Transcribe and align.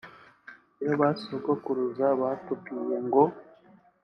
iyo 0.83 0.93
basogokuruza 1.01 2.05
batubwiye 2.19 2.95
ngo 3.05 3.23